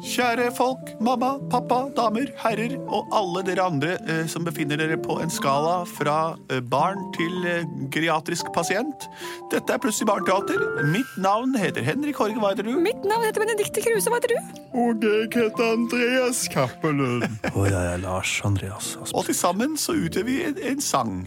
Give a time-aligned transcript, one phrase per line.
[0.00, 5.18] Kjære folk, mamma, pappa, damer, herrer og alle dere andre eh, som befinner dere på
[5.20, 6.14] en skala fra
[6.48, 9.04] eh, barn til eh, geriatrisk pasient.
[9.52, 10.64] Dette er Plutselig barneteater.
[10.88, 12.72] Mitt navn heter Henrik Horge, hva heter du?
[12.80, 14.62] Mitt navn heter Benedicte Kruse, hva heter du?
[14.80, 17.28] Og jeg heter Andreas Cappelund.
[17.56, 19.18] Og jeg er Lars Andreas Aspen.
[19.20, 21.18] Og til sammen så utgjør vi en, en sang.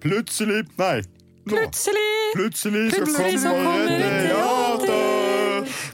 [0.00, 1.02] Plutselig Nei.
[1.44, 1.56] Nå.
[1.58, 4.51] Plutselig Plutselig så Plutselig så kommer kommer et teater.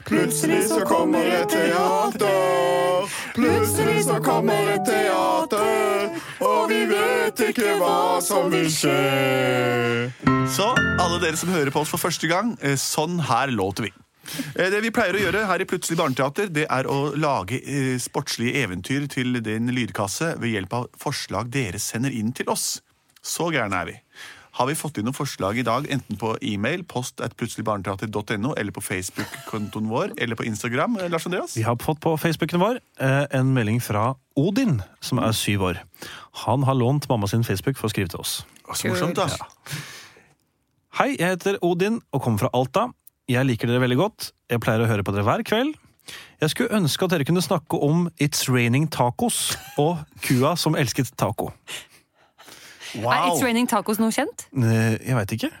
[0.09, 3.09] Plutselig så kommer et teater.
[3.35, 6.15] Plutselig så kommer et teater.
[6.41, 10.09] Og vi vet ikke hva som vil skje.
[10.49, 13.93] Så alle dere som hører på oss for første gang, eh, sånn her låter vi.
[14.57, 17.97] Eh, Det vi pleier å gjøre her i Plutselig barneteater, det er å lage eh,
[18.01, 22.81] sportslige eventyr til din lydkasse ved hjelp av forslag dere sender inn til oss.
[23.21, 23.99] Så gærne er vi.
[24.57, 28.73] Har vi fått inn noen forslag i dag, enten på e-mail, post at plutseligbarneteater.no, eller
[28.75, 30.97] på Facebook-kontoen vår, eller på Instagram?
[30.99, 31.55] eh, Lars Andreas?
[31.57, 35.81] Vi har fått på Facebooken vår eh, en melding fra Odin, som er syv år.
[36.45, 38.39] Han har lånt mamma sin Facebook for å skrive til oss.
[38.73, 39.27] Så morsomt, da.
[40.99, 42.89] Hei, jeg heter Odin og kommer fra Alta.
[43.29, 44.31] Jeg liker dere veldig godt.
[44.49, 45.77] Jeg pleier å høre på dere hver kveld.
[46.41, 51.11] Jeg skulle ønske at dere kunne snakke om It's Raining Tacos og kua som elsket
[51.19, 51.51] taco.
[53.05, 54.47] Er It's Raining Tacos noe kjent?
[54.55, 55.51] Eh, Jeg veit ikke.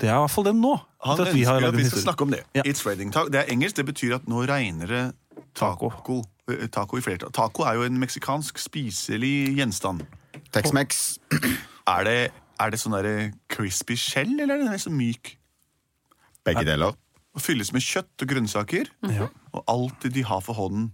[0.00, 0.74] Det er i hvert fall det nå.
[1.04, 2.42] Han at vi har ønsker at vi skal snakke om det.
[2.56, 2.62] Ja.
[2.64, 3.28] It's raining taco.
[3.32, 5.02] Det er engelsk, det betyr at nå regner det
[5.54, 5.90] taco.
[5.90, 6.22] Taco,
[6.72, 7.30] Taco i flertall.
[7.36, 10.02] Taco er jo en meksikansk spiselig gjenstand.
[10.52, 11.18] Tex-Mex.
[11.90, 12.16] Er det,
[12.60, 15.32] er det sånn derre crispy skjell, eller er det så myk?
[16.46, 16.94] Begge deler.
[17.34, 18.90] Og fylles med kjøtt og grønnsaker.
[19.10, 19.26] Ja.
[19.56, 20.90] Og alt det de har for hånden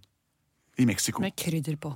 [0.81, 1.21] i Mexico.
[1.21, 1.91] Med krydder på.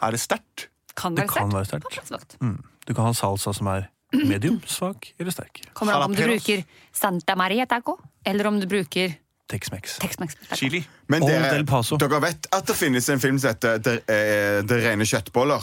[0.00, 0.68] Er det sterkt?
[0.96, 1.90] Kan være sterkt.
[1.92, 2.38] Kan være sterkt.
[2.40, 2.56] Mm.
[2.86, 5.60] Du kan ha salsa som er medium, svak eller sterk.
[5.74, 6.62] Kommer an om du bruker
[6.94, 9.16] Santa Maria taco, eller om du bruker
[9.46, 9.98] Tex-Mex.
[10.58, 10.80] Chili?
[11.08, 11.96] Men Og dere, Del Paso.
[12.02, 15.62] dere vet at det finnes en film som heter Det, eh, det rene kjøttboller?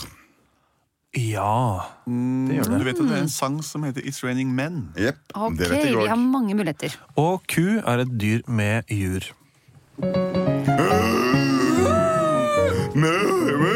[1.14, 2.78] Ja, det gjør det.
[2.80, 4.94] Du vet at det er en sang som heter It's Raining Men?
[4.98, 5.20] Jepp.
[5.36, 6.24] Ok, det vet jeg vi har òg.
[6.32, 6.96] mange muligheter.
[7.18, 9.22] Og ku er et dyr med jur.
[12.96, 13.73] Endelig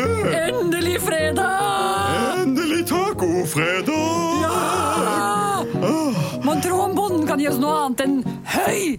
[7.37, 8.13] kan gi oss noe annet enn
[8.49, 8.97] høy!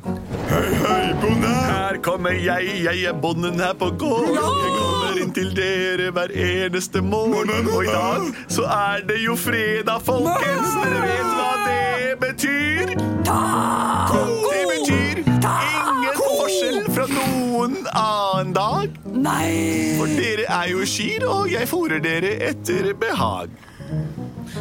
[0.49, 1.49] Høy, høy, bonde!
[1.51, 4.29] Her kommer jeg, jeg er bonden her på gård.
[4.31, 7.51] Jeg kommer inn til dere hver eneste morgen.
[7.73, 10.77] Og i dag så er det jo fredag, folkens.
[10.79, 12.95] Dere vet hva det betyr?
[13.27, 19.01] Det betyr ingen forskjell fra noen annen dag.
[19.19, 19.97] Nei!
[19.99, 23.51] For dere er jo kyr, og jeg fôrer dere etter behag.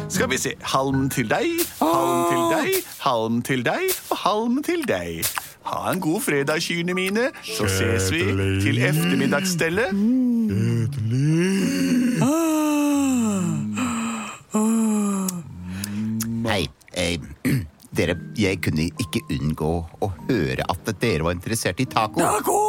[0.08, 0.54] Skal vi se.
[0.64, 5.26] Halm til deg, halm til deg, halm til deg og halm til deg.
[5.68, 7.28] Ha en god fredag, kyrne mine.
[7.44, 8.22] Så ses vi
[8.64, 9.92] til ettermiddagsstellet.
[16.48, 16.62] Hei.
[16.98, 17.18] Eh,
[17.98, 22.24] dere, jeg kunne ikke unngå å høre at dere var interessert i taco.
[22.24, 22.62] Taco!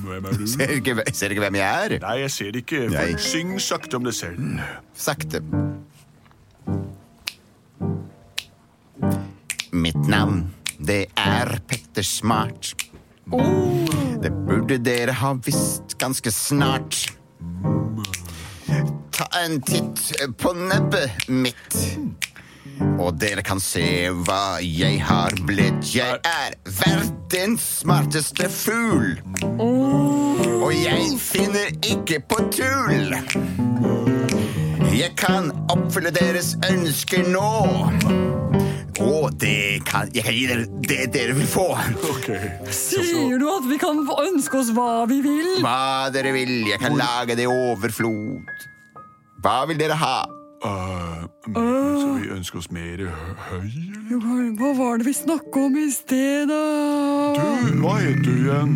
[0.00, 0.46] Hvem er du?
[0.54, 1.98] Ser ikke, ikke hvem jeg er?
[2.06, 2.86] Nei, jeg ser det ikke.
[2.94, 3.10] Nei.
[3.20, 4.64] Syng sakte om det selv.
[4.96, 5.44] Sakte.
[9.98, 12.74] Mitt navn, det er Petter Smart.
[14.22, 16.94] Det burde dere ha visst ganske snart.
[19.10, 19.98] Ta en titt
[20.38, 21.74] på nebbet mitt.
[23.00, 25.90] Og dere kan se hva jeg har blitt.
[25.96, 29.16] Jeg er verdens smarteste fugl.
[29.58, 33.18] Og jeg finner ikke på tull.
[34.94, 38.67] Jeg kan oppfylle deres ønsker nå.
[39.04, 41.66] Og det kan Jeg kan gi dere det dere vil få.
[42.74, 45.58] Sier du at vi kan ønske oss hva vi vil?
[45.62, 46.54] Hva dere vil.
[46.70, 48.66] Jeg kan lage det i overflod.
[49.44, 50.16] Hva vil dere ha?
[50.58, 53.04] Så vi ønsker oss mer
[53.48, 53.68] høy?
[54.58, 56.58] Hva var det vi snakka om i sted, da?
[57.38, 58.74] Du, hva heter du igjen?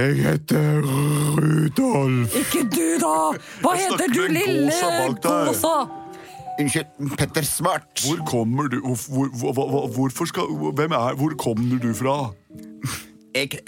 [0.00, 2.36] Jeg heter Rudolf.
[2.40, 3.16] Ikke du, da!
[3.60, 5.50] Hva heter du, lille Gåsa bak der.
[5.50, 5.74] gåsa?
[6.60, 8.02] Unnskyld, Petter Smart.
[8.04, 8.96] Hvor kommer du hvor,
[9.32, 10.42] hvor, hvor, hvor, Hvorfor skal
[10.76, 12.16] Hvem er Hvor kommer du fra?
[13.34, 13.62] Jeg,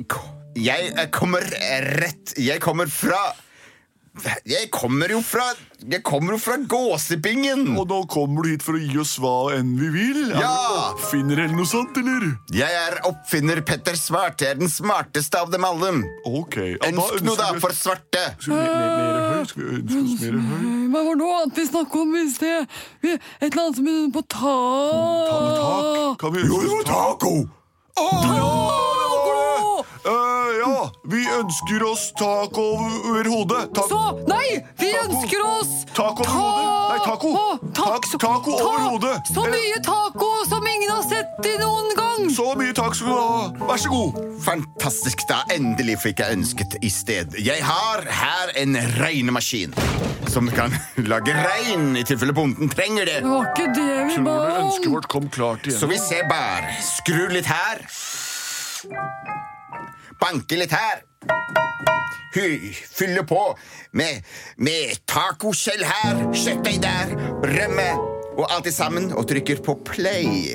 [0.57, 1.47] jeg kommer
[2.03, 3.21] rett Jeg kommer fra
[4.45, 5.47] Jeg kommer jo fra
[5.89, 7.63] Jeg kommer jo fra gåsepingen.
[7.81, 10.19] Og nå kommer du hit for å gi oss hva enn vi vil?
[10.35, 10.51] Er Ja.
[10.53, 12.27] du oppfinner eller noe sånt, eller?
[12.53, 14.37] Jeg er oppfinner Petter Svart.
[14.45, 16.05] Jeg er den smarteste av dem alle.
[16.29, 16.57] Ok.
[16.57, 18.37] ja, Ønsk noe, da, for svarte.
[18.39, 19.45] Skal vi mer, mer, mer høy?
[19.49, 20.69] Skal vi ønske oss mer høy?
[20.93, 22.69] Hva var noe annet vi snakket om i sted?
[23.03, 23.19] Et
[23.49, 25.27] eller annet som begynner på tak.
[25.33, 26.19] Ta med tak?
[26.21, 27.35] Kan vi ønske oss taco!
[27.97, 28.53] Å, ja,
[28.93, 29.25] det var
[30.05, 30.42] det!
[30.83, 33.69] Ja, vi ønsker oss taco over hodet.
[33.77, 35.05] Ta Så, nei, vi Taco.
[35.15, 36.69] ønsker oss Taco over hodet.
[36.91, 37.31] Nei, taco.
[37.77, 39.21] Tak- taco over hodet.
[39.35, 42.31] Så mye taco som ingen har sett i noen gang.
[42.35, 43.67] Så mye takk skal du ha.
[43.69, 44.19] Vær så god.
[44.43, 45.43] Fantastisk, da.
[45.55, 47.37] Endelig fikk jeg ønsket i sted.
[47.39, 49.75] Jeg har her en regnemaskin
[50.33, 50.75] som kan
[51.13, 53.21] lage regn i tilfelle bonden trenger det.
[53.23, 54.93] Det var ikke det vi ba om.
[54.97, 55.79] vårt kom klart igjen?
[55.79, 56.75] Så vi ser bare.
[56.83, 57.87] Skru litt her.
[60.23, 61.03] Banke litt her.
[62.33, 63.41] Fylle på
[63.99, 64.23] med,
[64.57, 67.11] med tacoskjell her, kjøttdeig der,
[67.43, 67.89] rømme
[68.39, 70.55] og alt det sammen, og trykker på play.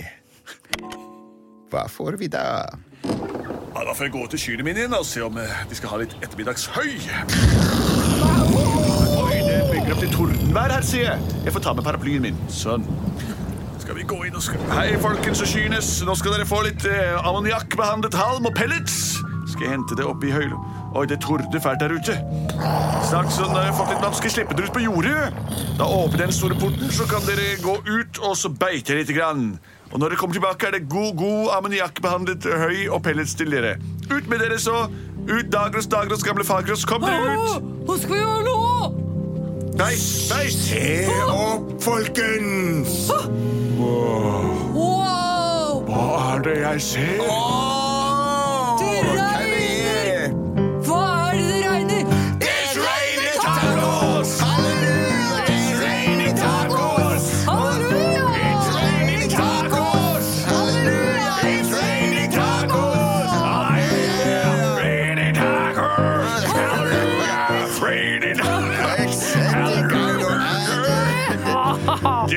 [1.69, 2.63] Hva får vi da?
[3.03, 5.91] Ja, da får jeg gå til kyrne mine igjen og se om eh, de skal
[5.91, 6.95] ha litt ettermiddagshøy.
[9.19, 11.37] Oi, det bygger opp til tordenvær her, sier jeg.
[11.45, 12.39] Jeg får ta med paraplyen min.
[12.49, 12.87] Sånn.
[13.83, 14.63] Skal vi gå inn og skal...
[14.73, 15.91] Hei, folkens og kyrnes.
[16.07, 19.19] Nå skal dere få litt eh, ammoniakkbehandlet halm og pellets.
[19.57, 20.59] Skal jeg hente det opp i høylo.
[20.93, 22.13] Oi, det torde fælt der ute.
[23.09, 25.33] Snart så når jeg har fått litt vann, skal jeg slippe dere ut på jordet.
[25.79, 29.09] Da åpner jeg den store porten, så kan dere gå ut, og så beite litt.
[29.17, 29.57] Grann.
[29.89, 33.81] Og når dere kommer tilbake, er det god, god ammoniakkbehandlet høy og pellets til dere.
[34.11, 34.85] Ut med dere, så.
[35.25, 36.85] Ut, Dagros, Dagros, gamle Fagros.
[36.85, 37.57] Kom dere ut.
[37.89, 38.61] Hva skal vi gjøre nå?
[39.81, 40.45] Nei, nei.
[40.53, 43.09] Se opp, folkens!
[43.81, 45.81] Wow!
[45.89, 46.05] Hva
[46.35, 47.25] er det jeg ser?
[48.77, 49.46] Det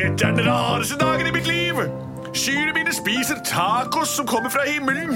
[0.01, 1.77] Dette er den rareste dagen i mitt liv.
[2.33, 5.13] Kyrne mine spiser tacos som kommer fra himmelen.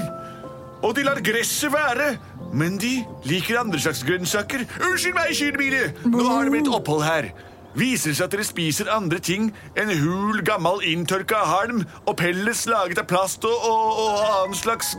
[0.85, 2.11] Og de lar gresset være.
[2.53, 4.67] Men de liker andre slags grønnsaker.
[4.85, 5.81] Unnskyld meg, kyrne mine.
[6.05, 7.31] Nå har det blitt opphold her.
[7.75, 12.67] Viser det seg at dere spiser andre ting enn hul, gammel, inntørka halm og pellets
[12.69, 14.93] laget av plast og, og, og annen slags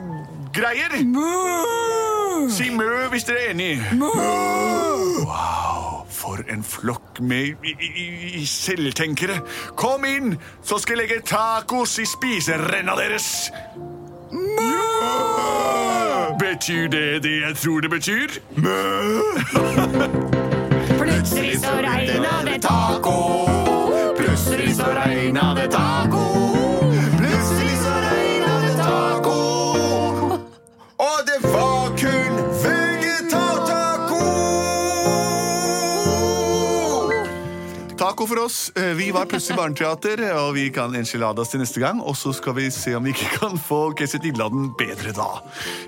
[0.56, 0.99] greier?
[2.53, 3.71] Si mø hvis dere er enig.
[4.03, 5.23] Wow,
[6.26, 8.06] for en flokk med i, i,
[8.40, 9.40] i selvtenkere.
[9.78, 10.34] Kom inn,
[10.64, 13.28] så skal jeg legge tacos i spiserenna deres.
[16.40, 18.38] Betyr det det jeg tror det betyr?
[20.99, 22.75] Plutselig så regna det taco.
[38.26, 38.73] Taco for oss.
[38.75, 42.00] Eh, Vi var plutselig barneteater, og vi kan enchiladas til neste gang.
[42.02, 45.43] Og så skal vi se om vi ikke kan få quesetilladen bedre da.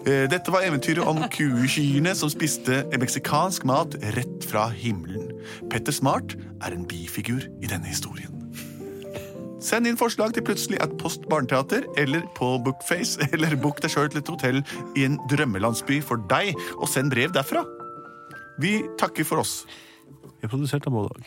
[0.06, 5.32] Eh, Dette var eventyret om kuekyrne som spiste meksikansk mat rett fra himmelen.
[5.70, 8.30] Petter Smart er en bifigur i denne historien.
[9.60, 14.12] Send inn forslag til plutselig at Post Barneteater eller på Bookface, eller book deg sjøl
[14.14, 14.62] til et hotell
[14.94, 17.66] i en drømmelandsby for deg, og send brev derfra.
[18.62, 19.64] Vi takker for oss.
[20.38, 21.24] Vi er produsert av Bådag.